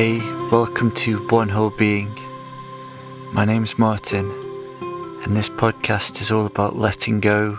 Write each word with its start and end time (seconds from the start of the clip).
Hey, 0.00 0.22
welcome 0.50 0.92
to 0.92 1.18
One 1.28 1.50
Whole 1.50 1.68
Being. 1.68 2.18
My 3.34 3.44
name's 3.44 3.78
Martin, 3.78 4.30
and 5.22 5.36
this 5.36 5.50
podcast 5.50 6.22
is 6.22 6.30
all 6.30 6.46
about 6.46 6.74
letting 6.74 7.20
go, 7.20 7.58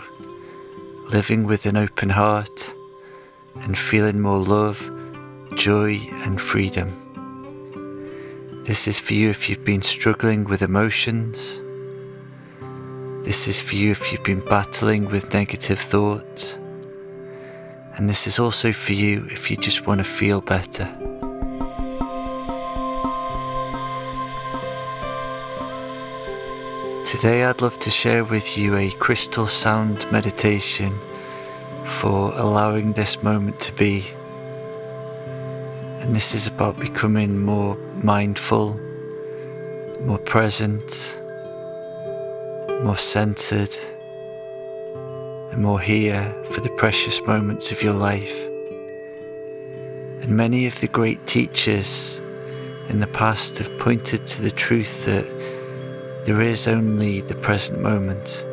living 1.10 1.44
with 1.44 1.66
an 1.66 1.76
open 1.76 2.10
heart, 2.10 2.74
and 3.60 3.78
feeling 3.78 4.20
more 4.20 4.40
love, 4.40 4.80
joy, 5.54 5.98
and 6.24 6.40
freedom. 6.40 6.90
This 8.64 8.88
is 8.88 8.98
for 8.98 9.14
you 9.14 9.30
if 9.30 9.48
you've 9.48 9.64
been 9.64 9.82
struggling 9.82 10.42
with 10.42 10.62
emotions. 10.62 11.60
This 13.24 13.46
is 13.46 13.62
for 13.62 13.76
you 13.76 13.92
if 13.92 14.10
you've 14.10 14.24
been 14.24 14.44
battling 14.46 15.08
with 15.08 15.32
negative 15.32 15.78
thoughts. 15.78 16.54
And 17.94 18.10
this 18.10 18.26
is 18.26 18.40
also 18.40 18.72
for 18.72 18.94
you 18.94 19.28
if 19.30 19.48
you 19.48 19.56
just 19.56 19.86
want 19.86 19.98
to 19.98 20.04
feel 20.04 20.40
better. 20.40 21.01
Today, 27.22 27.44
I'd 27.44 27.62
love 27.62 27.78
to 27.78 27.88
share 27.88 28.24
with 28.24 28.58
you 28.58 28.74
a 28.74 28.90
crystal 28.90 29.46
sound 29.46 30.10
meditation 30.10 30.92
for 32.00 32.32
allowing 32.34 32.94
this 32.94 33.22
moment 33.22 33.60
to 33.60 33.72
be. 33.74 34.04
And 36.00 36.16
this 36.16 36.34
is 36.34 36.48
about 36.48 36.80
becoming 36.80 37.38
more 37.38 37.76
mindful, 38.02 38.74
more 40.00 40.18
present, 40.18 41.16
more 42.82 42.96
centered, 42.96 43.78
and 45.52 45.62
more 45.62 45.78
here 45.78 46.34
for 46.50 46.60
the 46.60 46.70
precious 46.70 47.20
moments 47.20 47.70
of 47.70 47.84
your 47.84 47.94
life. 47.94 48.34
And 50.22 50.30
many 50.30 50.66
of 50.66 50.80
the 50.80 50.88
great 50.88 51.24
teachers 51.28 52.20
in 52.88 52.98
the 52.98 53.06
past 53.06 53.58
have 53.58 53.78
pointed 53.78 54.26
to 54.26 54.42
the 54.42 54.50
truth 54.50 55.04
that 55.04 55.31
there 56.24 56.40
is 56.40 56.68
only 56.68 57.20
the 57.20 57.34
present 57.34 57.80
moment, 57.80 58.44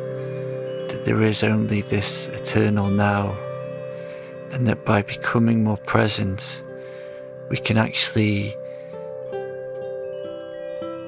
that 0.88 1.02
there 1.04 1.22
is 1.22 1.42
only 1.42 1.82
this 1.82 2.28
eternal 2.28 2.88
now, 2.88 3.36
and 4.52 4.66
that 4.66 4.84
by 4.84 5.02
becoming 5.02 5.64
more 5.64 5.76
present, 5.76 6.62
we 7.48 7.56
can 7.56 7.76
actually 7.76 8.56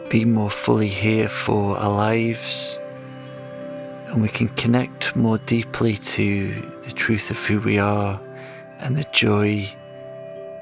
be 0.08 0.24
more 0.24 0.50
fully 0.50 0.88
here 0.88 1.28
for 1.28 1.76
our 1.78 1.90
lives 1.90 2.78
and 4.12 4.20
we 4.20 4.28
can 4.28 4.48
connect 4.50 5.16
more 5.16 5.38
deeply 5.38 5.96
to 5.96 6.52
the 6.82 6.92
truth 6.92 7.30
of 7.30 7.38
who 7.46 7.58
we 7.60 7.78
are 7.78 8.20
and 8.80 8.94
the 8.94 9.06
joy 9.12 9.66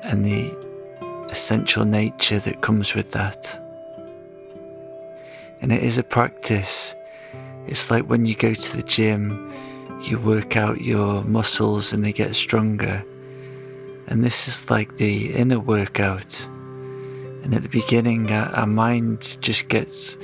and 0.05 0.25
the 0.25 1.29
essential 1.31 1.85
nature 1.85 2.39
that 2.39 2.61
comes 2.61 2.95
with 2.95 3.11
that. 3.11 3.59
And 5.61 5.73
it 5.73 5.83
is 5.83 5.99
a 5.99 6.03
practice. 6.03 6.95
It's 7.67 7.91
like 7.91 8.05
when 8.05 8.27
you 8.27 8.35
go 8.35 8.55
to 8.55 8.77
the 8.77 8.83
gym, 8.83 9.53
you 10.03 10.19
work 10.19 10.57
out 10.57 10.81
your 10.81 11.23
muscles 11.25 11.93
and 11.93 12.05
they 12.05 12.13
get 12.13 12.35
stronger. 12.35 13.05
And 14.07 14.25
this 14.25 14.49
is 14.49 14.71
like 14.71 14.97
the 14.97 15.35
inner 15.35 15.61
workout. 15.61 16.47
And 17.43 17.55
at 17.55 17.63
the 17.63 17.69
beginning, 17.69 18.33
our, 18.33 18.47
our 18.55 18.67
mind 18.67 19.37
just 19.41 19.69
gets 19.69 20.17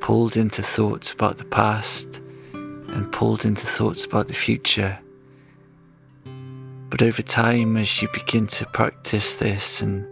pulled 0.00 0.36
into 0.36 0.62
thoughts 0.62 1.12
about 1.12 1.38
the 1.38 1.44
past 1.44 2.20
and 2.52 3.10
pulled 3.12 3.44
into 3.44 3.66
thoughts 3.66 4.04
about 4.04 4.28
the 4.28 4.34
future. 4.34 4.98
But 6.90 7.02
over 7.02 7.22
time, 7.22 7.76
as 7.76 8.00
you 8.00 8.08
begin 8.12 8.46
to 8.46 8.66
practice 8.66 9.34
this 9.34 9.82
and 9.82 10.06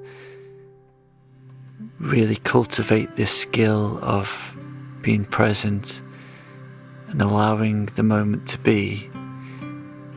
really 1.99 2.37
cultivate 2.37 3.17
this 3.17 3.31
skill 3.31 3.99
of 4.03 4.31
being 5.03 5.25
present 5.25 6.03
and 7.09 7.23
allowing 7.23 7.87
the 7.97 8.03
moment 8.03 8.47
to 8.49 8.59
be, 8.59 9.09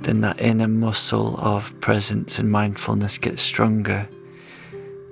then 0.02 0.22
that 0.22 0.40
inner 0.42 0.68
muscle 0.68 1.38
of 1.40 1.74
presence 1.82 2.40
and 2.40 2.52
mindfulness 2.52 3.18
gets 3.18 3.42
stronger. 3.42 4.08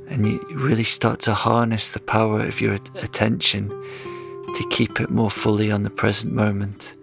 And 0.09 0.25
you 0.25 0.39
really 0.53 0.83
start 0.83 1.19
to 1.21 1.33
harness 1.33 1.89
the 1.89 1.99
power 1.99 2.41
of 2.41 2.61
your 2.61 2.75
attention 2.95 3.69
to 3.69 4.67
keep 4.69 4.99
it 4.99 5.09
more 5.09 5.29
fully 5.29 5.71
on 5.71 5.83
the 5.83 5.89
present 5.89 6.33
moment 6.33 6.95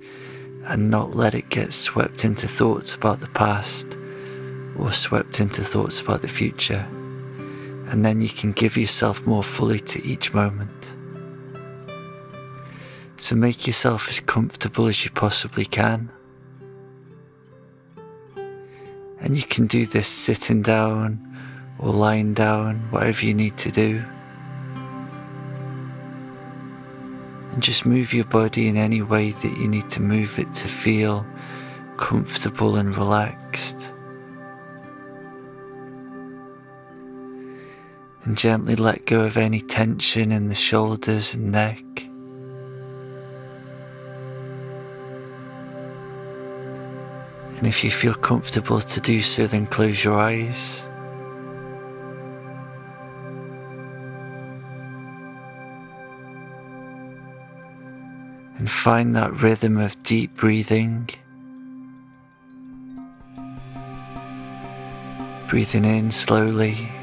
and 0.65 0.91
not 0.91 1.15
let 1.15 1.35
it 1.35 1.49
get 1.51 1.73
swept 1.75 2.25
into 2.25 2.49
thoughts 2.49 2.95
about 2.95 3.21
the 3.21 3.29
past 3.29 3.87
or 4.79 4.93
swept 4.93 5.41
into 5.41 5.63
thoughts 5.63 6.01
about 6.01 6.23
the 6.23 6.29
future. 6.29 6.87
And 7.87 8.05
then 8.05 8.21
you 8.21 8.29
can 8.29 8.53
give 8.53 8.77
yourself 8.77 9.27
more 9.27 9.45
fully 9.45 9.81
to 9.81 10.05
each 10.05 10.33
moment. 10.33 10.95
So 13.17 13.37
make 13.37 13.67
yourself 13.67 14.09
as 14.09 14.21
comfortable 14.21 14.87
as 14.87 15.05
you 15.05 15.11
possibly 15.11 15.65
can. 15.65 16.11
And 19.21 19.37
you 19.37 19.43
can 19.43 19.67
do 19.67 19.87
this 19.87 20.09
sitting 20.09 20.63
down 20.63 21.21
or 21.79 21.93
lying 21.93 22.35
down, 22.35 22.77
whatever 22.91 23.25
you 23.25 23.33
need 23.33 23.57
to 23.59 23.71
do. 23.71 24.03
And 27.53 27.63
just 27.63 27.87
move 27.87 28.13
your 28.13 28.25
body 28.25 28.69
in 28.69 28.77
any 28.77 29.01
way 29.01 29.31
that 29.31 29.57
you 29.59 29.69
need 29.69 29.89
to 29.91 30.03
move 30.03 30.39
it 30.39 30.53
to 30.55 30.69
feel 30.69 31.25
comfortable 31.97 32.77
and 32.77 32.97
relaxed. 32.99 33.94
And 38.25 38.39
gently 38.39 38.75
let 38.75 39.05
go 39.05 39.23
of 39.23 39.37
any 39.37 39.61
tension 39.61 40.33
in 40.33 40.49
the 40.49 40.55
shoulders 40.55 41.35
and 41.35 41.53
neck. 41.53 41.85
And 47.59 47.67
if 47.67 47.85
you 47.85 47.91
feel 47.91 48.15
comfortable 48.15 48.81
to 48.81 49.01
do 49.01 49.21
so, 49.21 49.47
then 49.47 49.67
close 49.67 50.03
your 50.03 50.19
eyes. 50.19 50.83
And 58.59 58.71
find 58.71 59.15
that 59.17 59.33
rhythm 59.43 59.77
of 59.77 60.03
deep 60.03 60.35
breathing. 60.35 61.11
Breathing 65.49 65.85
in 65.85 66.11
slowly. 66.11 66.94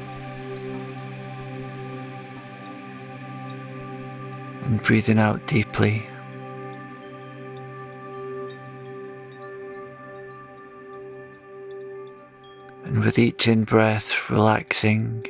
And 4.62 4.82
breathing 4.82 5.18
out 5.18 5.46
deeply. 5.46 6.06
and 12.92 13.02
with 13.02 13.18
each 13.18 13.48
in 13.48 13.64
breath 13.64 14.28
relaxing, 14.28 15.24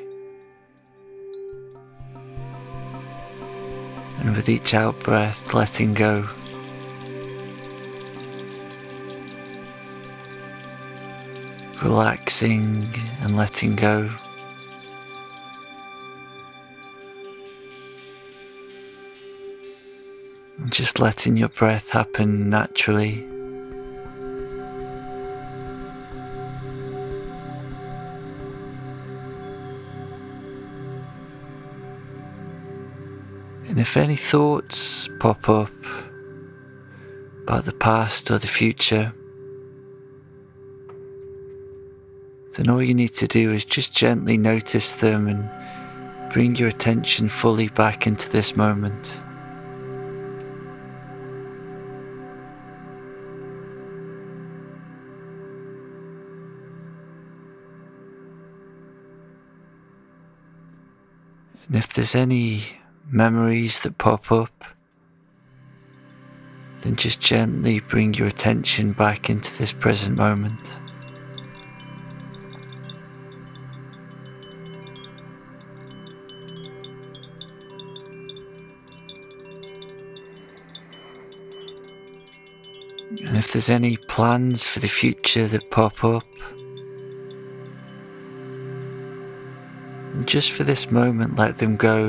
and 4.19 4.35
with 4.35 4.49
each 4.49 4.75
out 4.75 4.99
breath 5.01 5.55
letting 5.55 5.95
go. 5.95 6.27
Relaxing 11.81 12.93
and 13.21 13.37
letting 13.37 13.77
go. 13.77 14.11
Just 20.73 20.99
letting 20.99 21.37
your 21.37 21.51
breath 21.51 21.91
happen 21.91 22.49
naturally. 22.49 23.23
And 33.69 33.79
if 33.79 33.99
any 33.99 34.17
thoughts 34.17 35.11
pop 35.21 35.47
up 35.51 35.71
about 37.43 37.67
the 37.67 37.73
past 37.73 38.31
or 38.31 38.39
the 38.39 38.47
future, 38.47 39.13
then 42.55 42.71
all 42.71 42.83
you 42.83 42.95
need 42.95 43.13
to 43.17 43.27
do 43.27 43.53
is 43.53 43.67
just 43.67 43.95
gently 43.95 44.39
notice 44.39 44.93
them 44.95 45.29
and 45.29 46.33
bring 46.33 46.57
your 46.57 46.69
attention 46.69 47.29
fully 47.29 47.69
back 47.69 48.07
into 48.07 48.31
this 48.31 48.57
moment. 48.57 49.21
And 61.67 61.77
if 61.77 61.93
there's 61.95 62.15
any 62.15 62.65
memories 63.11 63.81
that 63.81 63.99
pop 63.99 64.31
up, 64.31 64.65
then 66.83 66.97
just 66.97 67.21
gently 67.21 67.81
bring 67.81 68.15
your 68.15 68.27
attention 68.27 68.93
back 68.93 69.31
into 69.31 69.57
this 69.59 69.73
present 69.73 70.17
moment. 70.17 70.77
And 83.25 83.37
if 83.37 83.53
there's 83.53 83.71
any 83.71 83.97
plans 83.97 84.67
for 84.67 84.81
the 84.81 84.89
future 84.89 85.47
that 85.47 85.71
pop 85.71 86.03
up, 86.03 86.25
and 90.23 90.29
just 90.29 90.53
for 90.53 90.63
this 90.63 90.89
moment, 90.89 91.35
let 91.35 91.59
them 91.59 91.77
go 91.77 92.05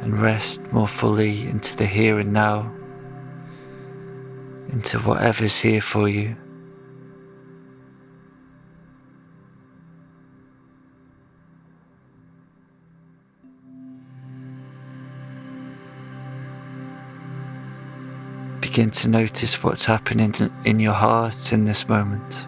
and 0.00 0.18
rest 0.18 0.62
more 0.72 0.88
fully 0.88 1.42
into 1.42 1.76
the 1.76 1.84
here 1.84 2.18
and 2.18 2.32
now, 2.32 2.72
into 4.70 4.98
whatever's 5.00 5.58
here 5.58 5.82
for 5.82 6.08
you. 6.08 6.34
begin 18.62 18.90
to 18.90 19.06
notice 19.06 19.62
what's 19.62 19.84
happening 19.84 20.34
in 20.64 20.80
your 20.80 20.94
heart 20.94 21.52
in 21.52 21.66
this 21.66 21.86
moment. 21.88 22.46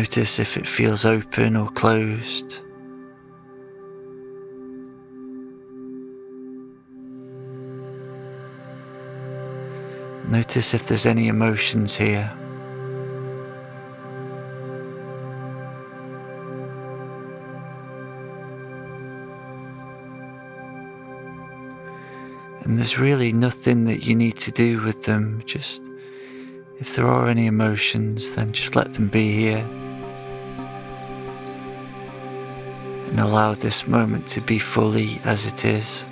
Notice 0.00 0.38
if 0.38 0.56
it 0.56 0.66
feels 0.66 1.04
open 1.04 1.56
or 1.56 1.68
closed. 1.68 2.60
Notice 10.30 10.72
if 10.72 10.86
there's 10.86 11.04
any 11.04 11.28
emotions 11.28 11.94
here. 11.94 12.32
And 22.62 22.78
there's 22.78 22.98
really 22.98 23.34
nothing 23.34 23.84
that 23.84 24.06
you 24.06 24.14
need 24.14 24.38
to 24.38 24.50
do 24.50 24.80
with 24.80 25.04
them. 25.04 25.42
Just 25.44 25.82
if 26.78 26.94
there 26.94 27.06
are 27.06 27.28
any 27.28 27.46
emotions, 27.46 28.30
then 28.30 28.52
just 28.52 28.74
let 28.74 28.94
them 28.94 29.08
be 29.08 29.30
here. 29.32 29.62
And 33.20 33.28
allow 33.28 33.52
this 33.52 33.86
moment 33.86 34.26
to 34.28 34.40
be 34.40 34.58
fully 34.58 35.20
as 35.24 35.44
it 35.44 35.66
is. 35.66 36.06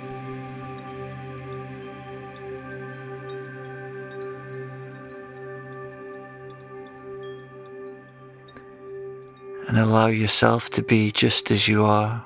And 9.67 9.79
allow 9.79 10.05
yourself 10.05 10.69
to 10.69 10.83
be 10.83 11.11
just 11.11 11.49
as 11.49 11.67
you 11.67 11.83
are. 11.83 12.23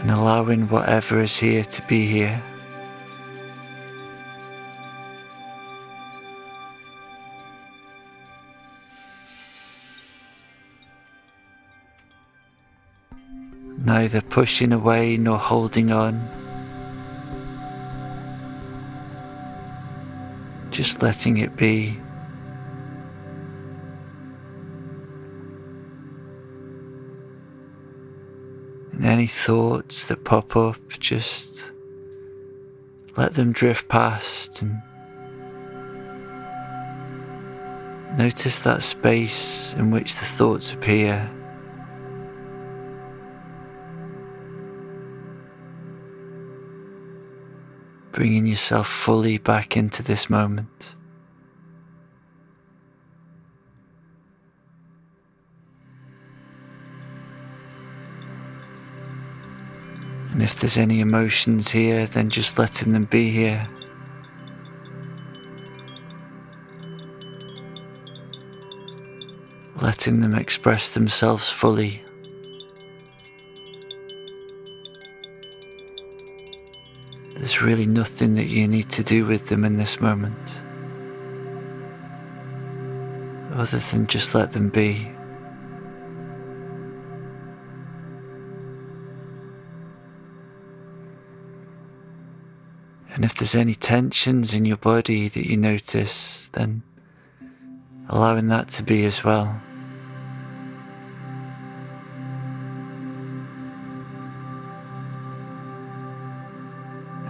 and 0.00 0.10
allowing 0.12 0.68
whatever 0.68 1.20
is 1.20 1.36
here 1.36 1.64
to 1.64 1.82
be 1.88 2.06
here. 2.06 2.42
Neither 13.90 14.20
pushing 14.20 14.72
away 14.72 15.16
nor 15.16 15.36
holding 15.36 15.90
on. 15.90 16.22
Just 20.70 21.02
letting 21.02 21.38
it 21.38 21.56
be. 21.56 21.98
And 28.92 29.04
any 29.04 29.26
thoughts 29.26 30.04
that 30.04 30.22
pop 30.22 30.54
up, 30.56 30.76
just 31.00 31.72
let 33.16 33.34
them 33.34 33.50
drift 33.50 33.88
past 33.88 34.62
and 34.62 34.80
notice 38.16 38.60
that 38.60 38.84
space 38.84 39.74
in 39.74 39.90
which 39.90 40.14
the 40.14 40.24
thoughts 40.24 40.72
appear. 40.72 41.28
Bringing 48.20 48.44
yourself 48.44 48.86
fully 48.86 49.38
back 49.38 49.78
into 49.78 50.02
this 50.02 50.28
moment. 50.28 50.94
And 60.32 60.42
if 60.42 60.60
there's 60.60 60.76
any 60.76 61.00
emotions 61.00 61.70
here, 61.70 62.04
then 62.04 62.28
just 62.28 62.58
letting 62.58 62.92
them 62.92 63.06
be 63.06 63.30
here. 63.30 63.66
Letting 69.80 70.20
them 70.20 70.34
express 70.34 70.90
themselves 70.90 71.48
fully. 71.48 72.04
There's 77.40 77.62
really 77.62 77.86
nothing 77.86 78.34
that 78.34 78.48
you 78.48 78.68
need 78.68 78.90
to 78.90 79.02
do 79.02 79.24
with 79.24 79.48
them 79.48 79.64
in 79.64 79.78
this 79.78 79.98
moment, 79.98 80.60
other 83.54 83.78
than 83.78 84.06
just 84.06 84.34
let 84.34 84.52
them 84.52 84.68
be. 84.68 85.10
And 93.14 93.24
if 93.24 93.34
there's 93.36 93.54
any 93.54 93.74
tensions 93.74 94.52
in 94.52 94.66
your 94.66 94.76
body 94.76 95.28
that 95.28 95.48
you 95.48 95.56
notice, 95.56 96.48
then 96.52 96.82
allowing 98.10 98.48
that 98.48 98.68
to 98.68 98.82
be 98.82 99.06
as 99.06 99.24
well. 99.24 99.60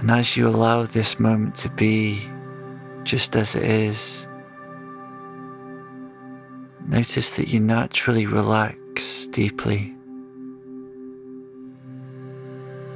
And 0.00 0.10
as 0.10 0.34
you 0.34 0.48
allow 0.48 0.84
this 0.84 1.20
moment 1.20 1.54
to 1.56 1.68
be 1.68 2.26
just 3.04 3.36
as 3.36 3.54
it 3.54 3.64
is, 3.64 4.26
notice 6.88 7.32
that 7.32 7.48
you 7.48 7.60
naturally 7.60 8.24
relax 8.24 9.26
deeply. 9.26 9.94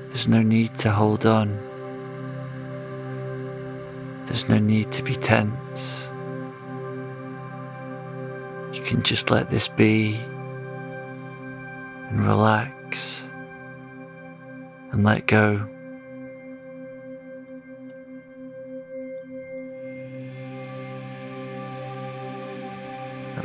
There's 0.08 0.28
no 0.28 0.40
need 0.40 0.78
to 0.78 0.90
hold 0.90 1.26
on. 1.26 1.58
There's 4.25 4.49
no 4.49 4.58
need 4.58 4.90
to 4.92 5.02
be 5.02 5.14
tense. 5.14 6.08
You 8.73 8.82
can 8.82 9.02
just 9.02 9.30
let 9.30 9.50
this 9.50 9.68
be 9.68 10.14
and 12.08 12.26
relax 12.26 13.23
and 14.90 15.04
let 15.04 15.26
go. 15.26 15.68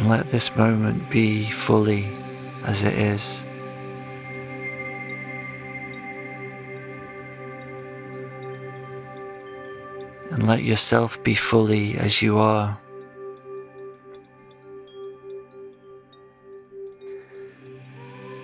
And 0.09 0.17
let 0.17 0.31
this 0.31 0.55
moment 0.55 1.07
be 1.11 1.45
fully 1.51 2.09
as 2.63 2.81
it 2.81 2.95
is. 2.95 3.45
and 10.31 10.47
let 10.47 10.63
yourself 10.63 11.21
be 11.23 11.35
fully 11.35 11.97
as 11.97 12.21
you 12.21 12.37
are. 12.37 12.77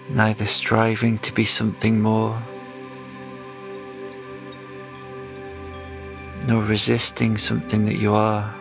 Neither 0.09 0.45
striving 0.45 1.17
to 1.19 1.33
be 1.33 1.45
something 1.45 2.01
more, 2.01 2.41
nor 6.47 6.63
resisting 6.63 7.37
something 7.37 7.85
that 7.85 7.97
you 7.97 8.13
are. 8.13 8.54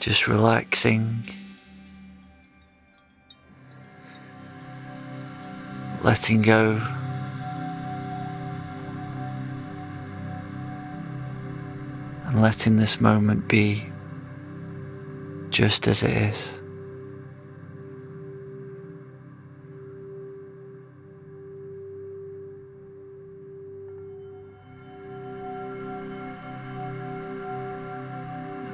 Just 0.00 0.28
relaxing 0.28 1.24
letting 6.02 6.42
go. 6.42 6.80
And 12.26 12.42
letting 12.42 12.76
this 12.76 13.00
moment 13.00 13.48
be 13.48 13.84
just 15.50 15.88
as 15.88 16.02
it 16.02 16.16
is. 16.16 16.52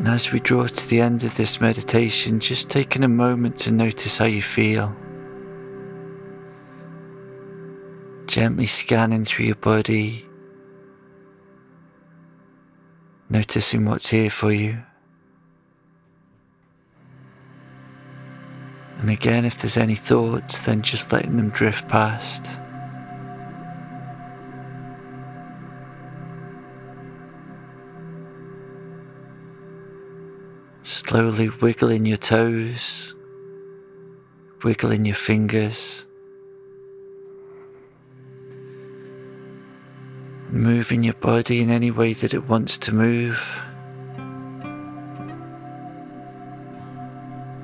And 0.04 0.12
as 0.12 0.30
we 0.32 0.38
draw 0.38 0.66
to 0.66 0.88
the 0.90 1.00
end 1.00 1.24
of 1.24 1.34
this 1.34 1.62
meditation, 1.62 2.38
just 2.38 2.68
taking 2.68 3.04
a 3.04 3.08
moment 3.08 3.56
to 3.60 3.70
notice 3.70 4.18
how 4.18 4.26
you 4.26 4.42
feel. 4.42 4.94
Gently 8.26 8.66
scanning 8.66 9.24
through 9.24 9.46
your 9.46 9.54
body, 9.54 10.26
noticing 13.30 13.86
what's 13.86 14.08
here 14.08 14.28
for 14.28 14.52
you. 14.52 14.76
And 19.00 19.08
again, 19.08 19.46
if 19.46 19.56
there's 19.56 19.78
any 19.78 19.94
thoughts, 19.94 20.58
then 20.58 20.82
just 20.82 21.12
letting 21.12 21.38
them 21.38 21.48
drift 21.48 21.88
past. 21.88 22.44
Slowly 31.14 31.48
wiggling 31.48 32.06
your 32.06 32.16
toes, 32.16 33.14
wiggling 34.64 35.04
your 35.04 35.14
fingers, 35.14 36.04
moving 40.50 41.04
your 41.04 41.14
body 41.14 41.62
in 41.62 41.70
any 41.70 41.92
way 41.92 42.14
that 42.14 42.34
it 42.34 42.48
wants 42.48 42.78
to 42.78 42.92
move. 42.92 43.40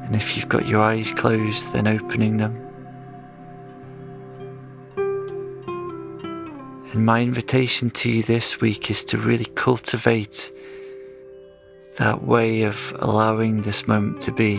And 0.05 0.15
if 0.15 0.37
you've 0.37 0.49
got 0.49 0.69
your 0.69 0.81
eyes 0.81 1.11
closed, 1.11 1.73
then 1.73 1.89
opening 1.89 2.37
them. 2.37 2.55
And 6.93 7.05
my 7.05 7.21
invitation 7.21 7.91
to 7.91 8.09
you 8.09 8.23
this 8.23 8.61
week 8.61 8.93
is 8.93 9.03
to 9.07 9.19
really 9.19 9.47
cultivate 9.57 10.53
that 12.01 12.23
way 12.23 12.63
of 12.63 12.97
allowing 13.01 13.61
this 13.61 13.87
moment 13.87 14.23
to 14.23 14.33
be. 14.33 14.57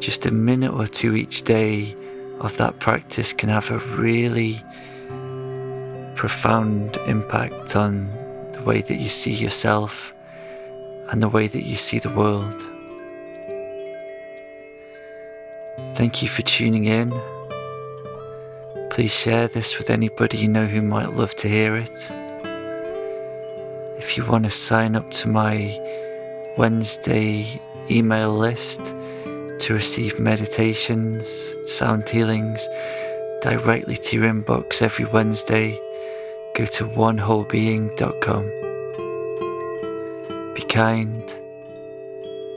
Just 0.00 0.26
a 0.26 0.30
minute 0.30 0.74
or 0.74 0.86
two 0.86 1.16
each 1.16 1.44
day 1.44 1.96
of 2.40 2.54
that 2.58 2.78
practice 2.78 3.32
can 3.32 3.48
have 3.48 3.70
a 3.70 3.78
really 3.96 4.62
profound 6.14 6.98
impact 7.06 7.74
on 7.74 8.06
the 8.52 8.60
way 8.66 8.82
that 8.82 8.96
you 8.96 9.08
see 9.08 9.32
yourself 9.32 10.12
and 11.08 11.22
the 11.22 11.28
way 11.28 11.48
that 11.48 11.62
you 11.62 11.74
see 11.74 11.98
the 11.98 12.14
world. 12.14 12.60
Thank 15.96 16.20
you 16.20 16.28
for 16.28 16.42
tuning 16.42 16.84
in. 16.84 17.18
Please 18.90 19.14
share 19.14 19.48
this 19.48 19.78
with 19.78 19.88
anybody 19.88 20.36
you 20.36 20.48
know 20.48 20.66
who 20.66 20.82
might 20.82 21.14
love 21.14 21.34
to 21.36 21.48
hear 21.48 21.78
it. 21.78 22.10
If 23.98 24.18
you 24.18 24.26
want 24.26 24.44
to 24.44 24.50
sign 24.50 24.96
up 24.96 25.08
to 25.12 25.28
my 25.28 25.80
Wednesday 26.56 27.60
email 27.90 28.32
list 28.32 28.84
to 28.84 29.74
receive 29.74 30.18
meditations, 30.18 31.54
sound 31.66 32.08
healings 32.08 32.68
directly 33.42 33.96
to 33.96 34.16
your 34.16 34.32
inbox 34.32 34.80
every 34.80 35.04
Wednesday, 35.04 35.78
go 36.54 36.64
to 36.64 36.84
onewholebeing.com. 36.84 38.44
Be 40.54 40.62
kind, 40.62 41.34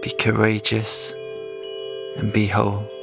be 0.01 0.09
courageous, 0.11 1.13
and 2.17 2.31
be 2.31 2.47
whole. 2.47 2.96